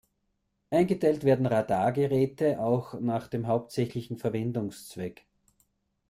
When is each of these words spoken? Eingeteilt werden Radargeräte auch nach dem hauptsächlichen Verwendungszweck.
Eingeteilt 0.71 1.23
werden 1.25 1.45
Radargeräte 1.45 2.59
auch 2.59 2.99
nach 2.99 3.27
dem 3.27 3.45
hauptsächlichen 3.45 4.17
Verwendungszweck. 4.17 5.27